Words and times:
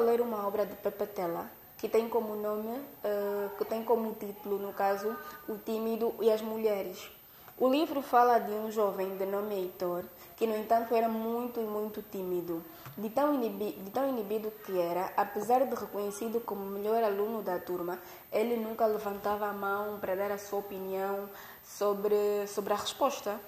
ler 0.00 0.20
uma 0.20 0.46
obra 0.46 0.66
de 0.66 0.74
Pepe 0.76 1.06
Tela 1.06 1.50
que 1.84 1.88
tem 1.88 2.08
como 2.08 2.34
nome, 2.34 2.78
uh, 2.78 3.56
que 3.58 3.64
tem 3.66 3.84
como 3.84 4.14
título, 4.14 4.58
no 4.58 4.72
caso, 4.72 5.14
O 5.46 5.58
Tímido 5.58 6.14
e 6.18 6.30
as 6.30 6.40
Mulheres. 6.40 7.10
O 7.58 7.68
livro 7.68 8.00
fala 8.00 8.38
de 8.38 8.50
um 8.52 8.70
jovem 8.70 9.18
de 9.18 9.26
nome 9.26 9.54
Heitor, 9.54 10.02
que 10.34 10.46
no 10.46 10.56
entanto 10.56 10.94
era 10.94 11.08
muito 11.10 11.60
e 11.60 11.64
muito 11.64 12.00
tímido. 12.00 12.64
De 12.96 13.10
tão, 13.10 13.34
inibido, 13.34 13.84
de 13.84 13.90
tão 13.90 14.08
inibido 14.08 14.50
que 14.64 14.80
era, 14.80 15.12
apesar 15.14 15.66
de 15.66 15.74
reconhecido 15.74 16.40
como 16.40 16.62
o 16.62 16.70
melhor 16.70 17.04
aluno 17.04 17.42
da 17.42 17.58
turma, 17.58 17.98
ele 18.32 18.56
nunca 18.56 18.86
levantava 18.86 19.46
a 19.46 19.52
mão 19.52 19.98
para 20.00 20.16
dar 20.16 20.32
a 20.32 20.38
sua 20.38 20.60
opinião 20.60 21.28
sobre, 21.62 22.46
sobre 22.48 22.72
a 22.72 22.76
resposta. 22.76 23.38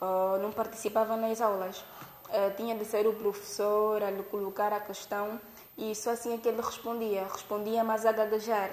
Uh, 0.00 0.38
não 0.40 0.52
participava 0.52 1.16
nas 1.16 1.40
aulas. 1.40 1.84
Uh, 2.32 2.56
tinha 2.56 2.74
de 2.74 2.86
ser 2.86 3.06
o 3.06 3.12
professor 3.12 4.02
a 4.02 4.10
lhe 4.10 4.22
colocar 4.22 4.72
a 4.72 4.80
questão 4.80 5.38
e 5.76 5.94
só 5.94 6.12
assim 6.12 6.32
é 6.32 6.38
que 6.38 6.48
ele 6.48 6.62
respondia. 6.62 7.26
Respondia 7.30 7.84
mais 7.84 8.06
a 8.06 8.12
gaguejar. 8.12 8.70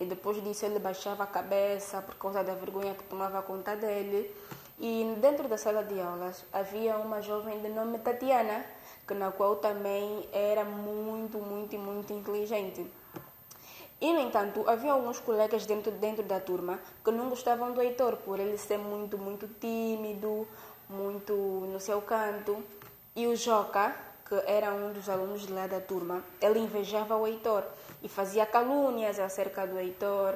E 0.00 0.06
depois 0.06 0.42
disso 0.42 0.64
ele 0.64 0.78
baixava 0.78 1.24
a 1.24 1.26
cabeça 1.26 2.00
por 2.00 2.14
causa 2.14 2.42
da 2.42 2.54
vergonha 2.54 2.94
que 2.94 3.04
tomava 3.04 3.42
conta 3.42 3.76
dele. 3.76 4.34
E 4.80 5.14
dentro 5.20 5.46
da 5.46 5.58
sala 5.58 5.84
de 5.84 6.00
aulas 6.00 6.42
havia 6.52 6.96
uma 6.96 7.20
jovem 7.20 7.60
de 7.60 7.68
nome 7.68 7.98
Tatiana, 7.98 8.64
que 9.06 9.12
na 9.12 9.30
qual 9.30 9.56
também 9.56 10.26
era 10.32 10.64
muito, 10.64 11.38
muito, 11.38 11.78
muito 11.78 12.12
inteligente. 12.14 12.90
E, 14.00 14.12
no 14.12 14.18
entanto, 14.18 14.64
havia 14.68 14.90
alguns 14.90 15.20
colegas 15.20 15.64
dentro, 15.66 15.92
dentro 15.92 16.24
da 16.24 16.40
turma 16.40 16.80
que 17.04 17.12
não 17.12 17.28
gostavam 17.28 17.72
do 17.72 17.80
Heitor 17.80 18.16
por 18.16 18.40
ele 18.40 18.58
ser 18.58 18.78
muito, 18.78 19.16
muito 19.16 19.46
tímido, 19.60 20.48
muito 20.88 21.32
no 21.32 21.78
seu 21.78 22.02
canto. 22.02 22.60
E 23.14 23.26
o 23.26 23.36
Joca, 23.36 23.94
que 24.26 24.34
era 24.46 24.72
um 24.72 24.90
dos 24.90 25.06
alunos 25.06 25.46
de 25.46 25.52
lá 25.52 25.66
da 25.66 25.78
turma, 25.78 26.24
ele 26.40 26.60
invejava 26.60 27.14
o 27.14 27.26
Heitor 27.26 27.62
e 28.02 28.08
fazia 28.08 28.46
calúnias 28.46 29.18
acerca 29.18 29.66
do 29.66 29.78
Heitor, 29.78 30.34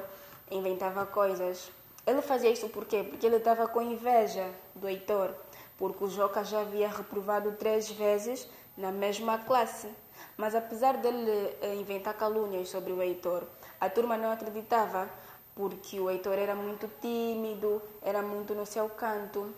inventava 0.51 1.03
coisas. 1.03 1.71
Ele 2.05 2.21
fazia 2.21 2.51
isso 2.51 2.69
por 2.69 2.85
quê? 2.85 3.03
Porque 3.03 3.25
ele 3.25 3.37
estava 3.37 3.67
com 3.67 3.81
inveja 3.81 4.47
do 4.75 4.87
Heitor, 4.87 5.33
porque 5.75 6.03
o 6.03 6.07
Joca 6.07 6.43
já 6.43 6.61
havia 6.61 6.87
reprovado 6.87 7.53
três 7.53 7.89
vezes 7.89 8.47
na 8.77 8.91
mesma 8.91 9.39
classe. 9.39 9.89
Mas 10.37 10.53
apesar 10.53 10.97
dele 10.97 11.57
eh, 11.59 11.73
inventar 11.73 12.13
calúnias 12.13 12.69
sobre 12.69 12.93
o 12.93 13.01
Heitor, 13.01 13.43
a 13.81 13.89
turma 13.89 14.17
não 14.17 14.31
acreditava, 14.31 15.09
porque 15.55 15.99
o 15.99 16.11
Heitor 16.11 16.37
era 16.37 16.53
muito 16.53 16.87
tímido, 17.01 17.81
era 18.03 18.21
muito 18.21 18.53
no 18.53 18.67
seu 18.67 18.87
canto. 18.87 19.51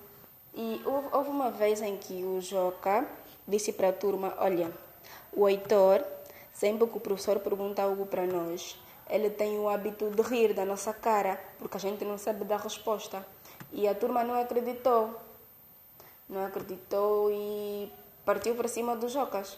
E 0.54 0.82
houve 0.86 1.30
uma 1.30 1.52
vez 1.52 1.82
em 1.82 1.98
que 1.98 2.24
o 2.24 2.42
Joca 2.42 3.08
disse 3.48 3.74
para 3.74 3.90
a 3.90 3.94
turma: 3.94 4.34
Olha, 4.40 4.72
o 5.34 5.48
Heitor, 5.48 6.04
sempre 6.52 6.88
que 6.88 6.98
o 6.98 7.00
professor 7.00 7.40
pergunta 7.40 7.84
algo 7.84 8.06
para 8.06 8.26
nós, 8.26 8.78
ele 9.10 9.30
tem 9.30 9.58
o 9.60 9.70
hábito 9.70 10.10
de 10.10 10.22
rir 10.22 10.54
da 10.54 10.66
nossa 10.66 10.94
cara, 10.94 11.40
porque 11.58 11.78
a 11.78 11.80
gente 11.80 12.04
não 12.06 12.18
sabe 12.18 12.46
dar 12.46 12.60
resposta. 12.60 13.26
E 13.72 13.88
a 13.88 13.96
turma 13.96 14.24
não 14.24 14.40
acreditou. 14.40 15.20
Não 16.28 16.46
acreditou 16.46 17.32
e 17.32 17.92
partiu 18.26 18.56
para 18.56 18.68
cima 18.68 18.96
dos 18.96 19.12
Jocas. 19.12 19.58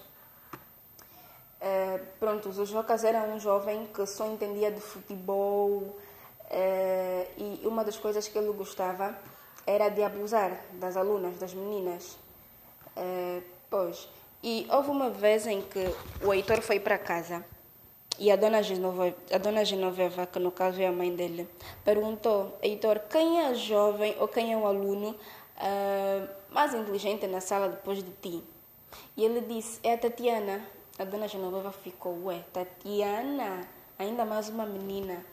Uh, 1.61 2.03
pronto, 2.19 2.49
o 2.49 2.65
Jocas 2.65 3.03
era 3.03 3.21
um 3.23 3.39
jovem 3.39 3.85
que 3.93 4.05
só 4.07 4.25
entendia 4.25 4.71
de 4.71 4.81
futebol 4.81 5.95
uh, 6.49 7.27
e 7.37 7.61
uma 7.65 7.83
das 7.83 7.97
coisas 7.97 8.27
que 8.27 8.37
ele 8.37 8.51
gostava 8.51 9.15
era 9.65 9.89
de 9.89 10.03
abusar 10.03 10.65
das 10.73 10.97
alunas, 10.97 11.37
das 11.37 11.53
meninas. 11.53 12.17
Uh, 12.95 13.41
Pois. 13.71 14.09
E 14.43 14.67
houve 14.69 14.89
uma 14.89 15.09
vez 15.09 15.47
em 15.47 15.61
que 15.61 15.95
o 16.25 16.33
Heitor 16.33 16.61
foi 16.61 16.77
para 16.77 16.97
casa 16.97 17.45
e 18.19 18.29
a 18.29 18.35
dona, 18.35 18.61
Genoveva, 18.61 19.15
a 19.31 19.37
dona 19.37 19.63
Genoveva, 19.63 20.25
que 20.25 20.39
no 20.39 20.51
caso 20.51 20.81
é 20.81 20.87
a 20.87 20.91
mãe 20.91 21.15
dele, 21.15 21.47
perguntou: 21.85 22.57
Heitor, 22.61 22.99
quem 23.09 23.39
é 23.39 23.47
a 23.47 23.53
jovem 23.53 24.13
ou 24.19 24.27
quem 24.27 24.51
é 24.51 24.57
o 24.57 24.67
aluno 24.67 25.11
uh, 25.11 26.29
mais 26.49 26.73
inteligente 26.73 27.25
na 27.27 27.39
sala 27.39 27.69
depois 27.69 28.03
de 28.03 28.11
ti? 28.21 28.43
E 29.15 29.23
ele 29.23 29.39
disse: 29.39 29.79
É 29.83 29.93
a 29.93 29.97
Tatiana. 29.97 30.61
A 30.99 31.05
dona 31.05 31.29
Genoveva 31.29 31.71
ficou: 31.71 32.25
Ué, 32.25 32.43
Tatiana? 32.51 33.61
Ainda 33.97 34.25
mais 34.25 34.49
uma 34.49 34.65
menina. 34.65 35.25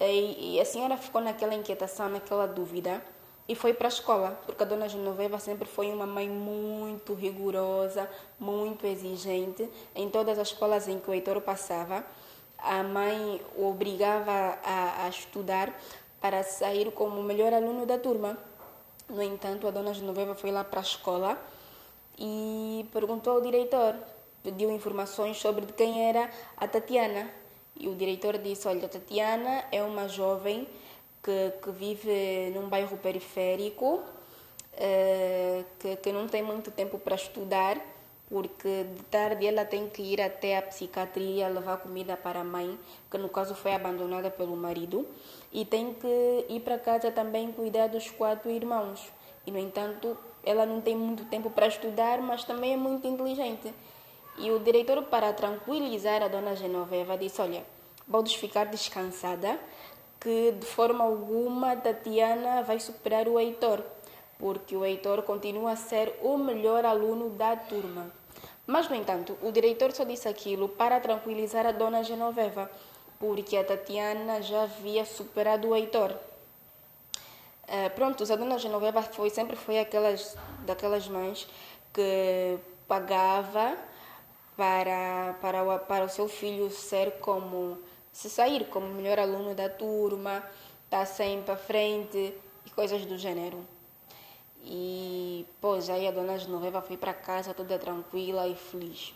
E, 0.00 0.54
e 0.54 0.60
a 0.60 0.64
senhora 0.64 0.96
ficou 0.96 1.20
naquela 1.20 1.54
inquietação, 1.54 2.08
naquela 2.08 2.46
dúvida 2.46 3.02
e 3.48 3.54
foi 3.54 3.72
para 3.72 3.88
a 3.88 3.88
escola, 3.88 4.38
porque 4.44 4.62
a 4.62 4.66
dona 4.66 4.88
Genoveva 4.88 5.38
sempre 5.38 5.66
foi 5.66 5.90
uma 5.90 6.06
mãe 6.06 6.28
muito 6.28 7.14
rigorosa, 7.14 8.08
muito 8.38 8.86
exigente. 8.86 9.66
Em 9.94 10.10
todas 10.10 10.38
as 10.38 10.48
escolas 10.48 10.86
em 10.86 10.98
que 10.98 11.08
o 11.08 11.14
Heitor 11.14 11.40
passava, 11.40 12.04
a 12.58 12.82
mãe 12.82 13.40
o 13.56 13.70
obrigava 13.70 14.58
a, 14.62 15.06
a 15.06 15.08
estudar 15.08 15.72
para 16.20 16.42
sair 16.42 16.92
como 16.92 17.20
o 17.20 17.22
melhor 17.22 17.54
aluno 17.54 17.86
da 17.86 17.98
turma. 17.98 18.36
No 19.08 19.22
entanto, 19.22 19.66
a 19.66 19.70
dona 19.70 19.94
Genoveva 19.94 20.34
foi 20.34 20.50
lá 20.50 20.62
para 20.62 20.80
a 20.80 20.82
escola 20.82 21.40
e 22.18 22.86
perguntou 22.92 23.34
ao 23.34 23.40
diretor, 23.40 23.94
pediu 24.42 24.70
informações 24.70 25.38
sobre 25.38 25.64
de 25.64 25.72
quem 25.72 26.06
era 26.06 26.28
a 26.54 26.68
Tatiana. 26.68 27.30
E 27.74 27.88
o 27.88 27.94
diretor 27.94 28.36
disse: 28.36 28.68
Olha, 28.68 28.84
a 28.84 28.88
Tatiana 28.88 29.64
é 29.72 29.82
uma 29.82 30.06
jovem 30.06 30.68
que, 31.28 31.52
que 31.62 31.70
vive 31.72 32.50
num 32.54 32.70
bairro 32.70 32.96
periférico, 32.96 33.96
uh, 33.96 35.64
que, 35.78 35.96
que 35.96 36.10
não 36.10 36.26
tem 36.26 36.42
muito 36.42 36.70
tempo 36.70 36.98
para 36.98 37.14
estudar, 37.14 37.78
porque 38.30 38.84
de 38.84 39.02
tarde 39.04 39.46
ela 39.46 39.62
tem 39.66 39.90
que 39.90 40.00
ir 40.00 40.22
até 40.22 40.56
a 40.56 40.62
psiquiatria 40.62 41.48
levar 41.48 41.78
comida 41.78 42.16
para 42.16 42.40
a 42.40 42.44
mãe, 42.44 42.78
que 43.10 43.18
no 43.18 43.28
caso 43.28 43.54
foi 43.54 43.74
abandonada 43.74 44.30
pelo 44.30 44.56
marido, 44.56 45.06
e 45.52 45.66
tem 45.66 45.92
que 45.92 46.46
ir 46.48 46.60
para 46.60 46.78
casa 46.78 47.10
também 47.10 47.52
cuidar 47.52 47.88
dos 47.88 48.10
quatro 48.10 48.50
irmãos. 48.50 49.12
E, 49.46 49.50
no 49.50 49.58
entanto, 49.58 50.16
ela 50.42 50.64
não 50.64 50.80
tem 50.80 50.96
muito 50.96 51.26
tempo 51.26 51.50
para 51.50 51.66
estudar, 51.66 52.22
mas 52.22 52.42
também 52.44 52.72
é 52.72 52.76
muito 52.76 53.06
inteligente. 53.06 53.72
E 54.38 54.50
o 54.50 54.58
diretor, 54.60 55.02
para 55.04 55.30
tranquilizar 55.34 56.22
a 56.22 56.28
dona 56.28 56.54
Genoveva, 56.54 57.18
disse: 57.18 57.40
Olha, 57.42 57.64
podes 58.10 58.34
ficar 58.34 58.66
descansada, 58.66 59.58
que 60.20 60.52
de 60.52 60.66
forma 60.66 61.04
alguma 61.04 61.76
Tatiana 61.76 62.62
vai 62.62 62.80
superar 62.80 63.28
o 63.28 63.38
Heitor, 63.38 63.82
porque 64.38 64.76
o 64.76 64.84
Heitor 64.84 65.22
continua 65.22 65.72
a 65.72 65.76
ser 65.76 66.18
o 66.22 66.36
melhor 66.36 66.84
aluno 66.84 67.30
da 67.30 67.56
turma. 67.56 68.10
Mas, 68.66 68.88
no 68.88 68.94
entanto, 68.94 69.38
o 69.42 69.50
diretor 69.50 69.92
só 69.92 70.04
disse 70.04 70.28
aquilo 70.28 70.68
para 70.68 71.00
tranquilizar 71.00 71.64
a 71.66 71.72
dona 71.72 72.02
Genoveva, 72.02 72.70
porque 73.18 73.56
a 73.56 73.64
Tatiana 73.64 74.42
já 74.42 74.64
havia 74.64 75.04
superado 75.04 75.68
o 75.68 75.76
Heitor. 75.76 76.12
Uh, 77.64 77.90
pronto, 77.94 78.30
a 78.30 78.36
dona 78.36 78.58
Genoveva 78.58 79.02
foi, 79.02 79.30
sempre 79.30 79.56
foi 79.56 79.78
aquelas, 79.78 80.36
daquelas 80.66 81.08
mães 81.08 81.48
que 81.92 82.58
pagava 82.86 83.76
para, 84.56 85.34
para, 85.40 85.62
o, 85.62 85.78
para 85.78 86.04
o 86.04 86.08
seu 86.08 86.28
filho 86.28 86.70
ser 86.70 87.12
como 87.20 87.78
se 88.18 88.28
sair 88.28 88.64
como 88.68 88.88
melhor 88.88 89.20
aluno 89.20 89.54
da 89.54 89.68
turma, 89.68 90.42
está 90.84 91.06
sempre 91.06 91.52
à 91.52 91.56
frente 91.56 92.34
e 92.66 92.70
coisas 92.70 93.06
do 93.06 93.16
gênero. 93.16 93.64
E, 94.64 95.46
pois, 95.60 95.88
aí 95.88 96.04
a 96.08 96.10
dona 96.10 96.36
Genoveva 96.36 96.82
foi 96.82 96.96
para 96.96 97.14
casa 97.14 97.54
toda 97.54 97.78
tranquila 97.78 98.48
e 98.48 98.56
feliz. 98.56 99.14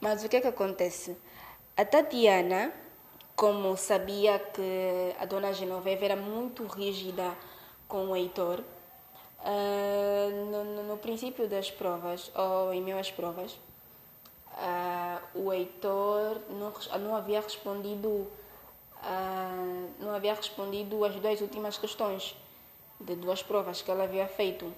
Mas 0.00 0.24
o 0.24 0.30
que 0.30 0.38
é 0.38 0.40
que 0.40 0.46
acontece? 0.46 1.14
A 1.76 1.84
Tatiana, 1.84 2.72
como 3.36 3.76
sabia 3.76 4.38
que 4.38 5.14
a 5.20 5.26
dona 5.26 5.52
Genoveva 5.52 6.06
era 6.06 6.16
muito 6.16 6.64
rígida 6.64 7.36
com 7.86 8.06
o 8.06 8.16
Heitor, 8.16 8.60
uh, 9.40 10.46
no, 10.50 10.64
no, 10.64 10.82
no, 10.84 10.96
princípio 10.96 11.46
das 11.46 11.70
provas, 11.70 12.32
ou 12.34 12.72
em 12.72 12.80
meio 12.80 12.98
às 12.98 13.10
provas, 13.10 13.58
uh, 14.58 15.38
o 15.38 15.52
Heitor 15.52 16.38
não, 16.50 16.72
não 17.00 17.16
havia 17.16 17.40
respondido 17.40 18.08
uh, 18.08 19.90
não 19.98 20.14
havia 20.14 20.34
respondido 20.34 21.04
as 21.04 21.14
duas 21.14 21.40
últimas 21.40 21.78
questões 21.78 22.36
de 23.00 23.14
duas 23.14 23.42
provas 23.42 23.82
que 23.82 23.90
ela 23.90 24.04
havia 24.04 24.26
feito. 24.26 24.72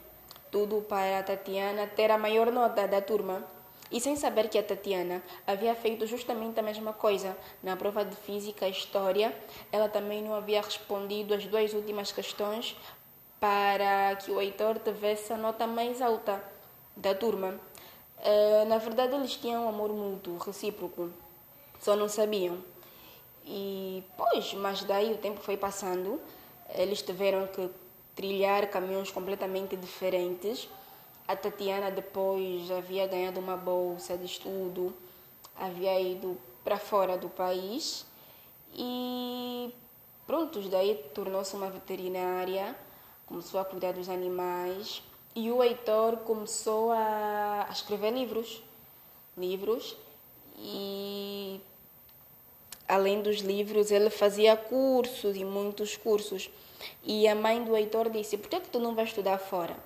Tudo 0.51 0.83
para 0.83 1.21
a 1.21 1.23
Tatiana 1.23 1.87
ter 1.87 2.11
a 2.11 2.19
maior 2.19 2.51
nota 2.53 2.87
da 2.87 3.01
turma. 3.01 3.45
E 3.91 4.01
sem 4.01 4.15
saber 4.15 4.49
que 4.49 4.59
a 4.59 4.63
Tatiana 4.63 5.23
havia 5.47 5.75
feito 5.75 6.07
justamente 6.07 6.61
a 6.61 6.63
mesma 6.63 6.93
coisa 6.93 7.37
na 7.63 7.77
prova 7.77 8.05
de 8.05 8.15
Física 8.15 8.69
e 8.69 8.71
História, 8.71 9.35
ela 9.73 9.89
também 9.89 10.23
não 10.23 10.35
havia 10.35 10.61
respondido 10.61 11.35
as 11.35 11.45
duas 11.45 11.73
últimas 11.73 12.13
questões 12.13 12.77
para 13.41 14.15
que 14.17 14.31
o 14.31 14.41
Heitor 14.41 14.79
tivesse 14.79 15.33
a 15.33 15.37
nota 15.37 15.67
mais 15.67 16.01
alta 16.01 16.45
da 16.97 17.15
turma. 17.15 17.59
Uh, 18.21 18.69
na 18.69 18.77
verdade, 18.77 19.15
eles 19.15 19.35
tinham 19.35 19.65
um 19.65 19.69
amor 19.69 19.91
mútuo, 19.91 20.37
recíproco, 20.37 21.11
só 21.81 21.97
não 21.97 22.09
sabiam. 22.09 22.59
E, 23.47 24.05
pois, 24.17 24.53
mas 24.55 24.85
daí 24.85 25.13
o 25.13 25.19
tempo 25.19 25.41
foi 25.41 25.57
passando, 25.57 26.21
eles 26.75 27.01
tiveram 27.01 27.47
que 27.47 27.71
trilhar 28.15 28.69
caminhos 28.69 29.11
completamente 29.11 29.75
diferentes. 29.77 30.69
A 31.27 31.35
Tatiana 31.35 31.91
depois 31.91 32.71
havia 32.71 33.07
ganhado 33.07 33.41
uma 33.41 33.57
bolsa 33.57 34.19
de 34.19 34.27
estudo, 34.27 34.95
havia 35.57 35.99
ido 35.99 36.37
para 36.63 36.77
fora 36.77 37.17
do 37.17 37.29
país 37.29 38.05
e 38.75 39.73
pronto, 40.27 40.61
daí 40.69 40.95
tornou-se 41.15 41.55
uma 41.57 41.71
veterinária, 41.71 42.77
começou 43.27 43.61
a 43.61 43.65
cuidar 43.65 43.93
dos 43.93 44.09
animais 44.09 45.03
e 45.35 45.51
o 45.51 45.63
Heitor 45.63 46.19
começou 46.19 46.91
a, 46.91 47.67
a 47.69 47.73
escrever 47.73 48.13
livros, 48.13 48.63
livros 49.37 49.97
e 50.59 51.61
além 52.89 53.23
dos 53.23 53.39
livros 53.39 53.91
ele 53.91 54.11
fazia 54.11 54.57
cursos 54.57 55.37
e 55.37 55.45
muitos 55.45 55.97
cursos. 55.97 56.51
E 57.05 57.29
a 57.29 57.35
mãe 57.35 57.63
do 57.63 57.77
Heitor 57.77 58.11
disse 58.11 58.39
por 58.39 58.49
que, 58.49 58.61
que 58.61 58.71
tu 58.71 58.81
não 58.81 58.95
vais 58.95 59.11
estudar 59.11 59.39
fora? 59.39 59.77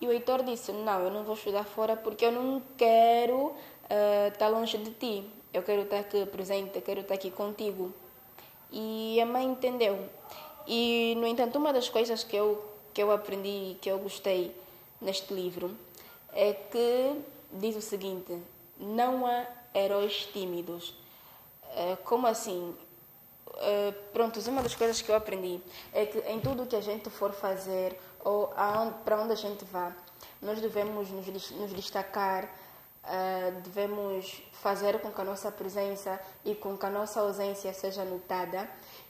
E 0.00 0.06
o 0.06 0.12
Heitor 0.12 0.42
disse 0.42 0.72
não 0.72 1.00
eu 1.04 1.10
não 1.10 1.22
vou 1.24 1.34
estudar 1.34 1.64
fora 1.64 1.96
porque 1.96 2.24
eu 2.24 2.32
não 2.32 2.62
quero 2.76 3.46
uh, 3.46 4.28
estar 4.32 4.48
longe 4.48 4.78
de 4.78 4.90
ti. 4.90 5.24
Eu 5.52 5.62
quero 5.62 5.82
estar 5.82 6.00
aqui 6.00 6.26
presente 6.26 6.80
quero 6.80 7.00
estar 7.00 7.14
aqui 7.14 7.30
contigo. 7.30 7.92
E 8.72 9.20
a 9.20 9.26
mãe 9.26 9.46
entendeu. 9.46 10.08
E 10.66 11.14
no 11.16 11.26
entanto 11.26 11.56
uma 11.56 11.72
das 11.72 11.88
coisas 11.88 12.24
que 12.24 12.36
eu 12.36 12.64
que 12.92 13.02
eu 13.02 13.12
aprendi 13.12 13.76
que 13.80 13.88
eu 13.88 13.98
gostei 13.98 14.52
neste 15.00 15.32
livro 15.32 15.76
é 16.32 16.52
que 16.52 17.20
diz 17.52 17.76
o 17.76 17.82
seguinte 17.82 18.36
não 18.78 19.26
há 19.26 19.46
heróis 19.74 20.26
tímidos. 20.32 20.90
Uh, 21.64 21.96
como 22.04 22.26
assim? 22.26 22.76
Uh, 23.46 23.92
pronto, 24.12 24.38
uma 24.48 24.62
das 24.62 24.74
coisas 24.74 25.02
que 25.02 25.10
eu 25.10 25.16
aprendi 25.16 25.60
é 25.92 26.06
que 26.06 26.18
em 26.30 26.40
tudo 26.40 26.66
que 26.66 26.76
a 26.76 26.80
gente 26.80 27.10
for 27.10 27.32
fazer 27.32 27.98
ou 28.20 28.52
para 29.04 29.20
onde 29.20 29.32
a 29.32 29.36
gente 29.36 29.64
vá, 29.64 29.92
nós 30.40 30.60
devemos 30.60 31.10
nos, 31.10 31.72
destacar, 31.72 32.44
uh, 32.44 33.60
devemos 33.62 34.42
fazer 34.52 35.00
com 35.00 35.10
que 35.10 35.20
a 35.20 35.24
nossa 35.24 35.50
presença 35.50 36.20
e 36.44 36.54
com 36.54 36.76
que 36.76 36.86
a 36.86 36.90
nossa 36.90 37.20
ausência 37.20 37.72
seja 37.72 38.04
notada 38.04 38.68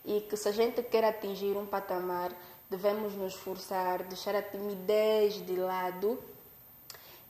e 0.09 0.23
que 0.23 0.39
se 0.39 0.49
a 0.49 0.53
gente 0.53 0.83
quer 0.83 1.05
atingir 1.05 1.55
um 1.55 1.67
patamar, 1.67 2.33
devemos 2.71 3.15
nos 3.15 3.35
esforçar, 3.35 4.03
deixar 4.05 4.35
a 4.35 4.41
timidez 4.43 5.35
de 5.45 5.55
lado 5.57 6.19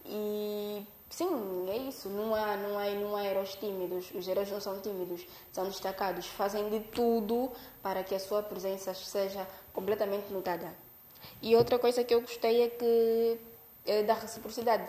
e 0.07 0.87
Sim, 1.11 1.67
é 1.71 1.77
isso. 1.77 2.09
Não 2.11 2.35
há, 2.35 2.57
não, 2.57 2.79
há, 2.79 2.91
não 2.91 3.17
há 3.17 3.25
heróis 3.25 3.55
tímidos. 3.55 4.11
Os 4.15 4.29
heróis 4.29 4.51
não 4.51 4.61
são 4.61 4.79
tímidos, 4.81 5.27
são 5.51 5.65
destacados. 5.65 6.27
Fazem 6.27 6.69
de 6.69 6.81
tudo 6.81 7.51
para 7.83 8.05
que 8.05 8.15
a 8.15 8.21
sua 8.21 8.43
presença 8.43 8.93
seja 8.95 9.49
completamente 9.73 10.31
notada. 10.31 10.73
E 11.41 11.57
outra 11.57 11.79
coisa 11.79 12.05
que 12.05 12.15
eu 12.15 12.21
gostei 12.21 12.63
é 12.63 12.69
que 12.69 13.41
é 13.87 14.03
da 14.03 14.15
reciprocidade 14.15 14.87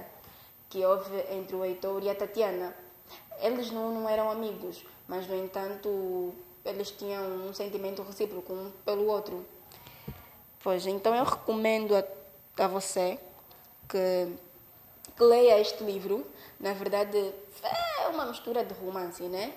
que 0.69 0.85
houve 0.85 1.15
entre 1.31 1.55
o 1.55 1.63
Heitor 1.63 2.03
e 2.03 2.09
a 2.09 2.15
Tatiana. 2.15 2.75
Eles 3.41 3.71
não, 3.71 3.93
não 3.93 4.09
eram 4.09 4.29
amigos, 4.29 4.83
mas 5.07 5.25
no 5.25 5.35
entanto 5.35 6.35
eles 6.79 6.91
tinham 6.91 7.23
um 7.47 7.53
sentimento 7.53 8.01
recíproco 8.01 8.53
um 8.53 8.71
pelo 8.85 9.05
outro. 9.07 9.45
Pois, 10.63 10.85
então 10.85 11.13
eu 11.15 11.23
recomendo 11.23 11.95
a, 11.95 12.03
a 12.63 12.67
você 12.67 13.19
que 13.87 14.33
que 15.19 15.23
leia 15.25 15.59
este 15.59 15.83
livro. 15.83 16.25
Na 16.57 16.71
verdade, 16.71 17.17
é 17.17 18.07
uma 18.07 18.25
mistura 18.25 18.63
de 18.63 18.73
romance, 18.73 19.21
né? 19.23 19.53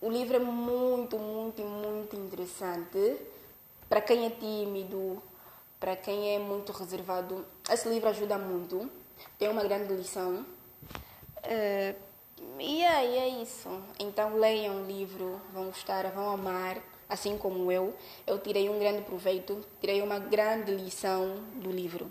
O 0.00 0.10
livro 0.10 0.36
é 0.36 0.40
muito, 0.40 1.18
muito, 1.18 1.62
muito 1.62 2.16
interessante. 2.16 3.20
Para 3.90 4.00
quem 4.00 4.24
é 4.24 4.30
tímido, 4.30 5.22
para 5.78 5.96
quem 5.96 6.34
é 6.34 6.38
muito 6.38 6.72
reservado, 6.72 7.44
esse 7.70 7.86
livro 7.90 8.08
ajuda 8.08 8.38
muito. 8.38 8.90
Tem 9.38 9.50
uma 9.50 9.62
grande 9.62 9.92
lição. 9.92 10.46
Uh, 11.44 11.94
e 12.58 12.84
aí 12.84 13.18
é 13.18 13.42
isso. 13.42 13.68
Então 13.98 14.36
leiam 14.36 14.82
o 14.82 14.86
livro, 14.86 15.40
vão 15.52 15.66
gostar, 15.66 16.10
vão 16.10 16.30
amar, 16.30 16.78
assim 17.08 17.36
como 17.36 17.70
eu. 17.70 17.94
Eu 18.26 18.38
tirei 18.38 18.68
um 18.68 18.78
grande 18.78 19.02
proveito, 19.02 19.60
tirei 19.80 20.02
uma 20.02 20.18
grande 20.18 20.72
lição 20.72 21.36
do 21.54 21.70
livro. 21.70 22.10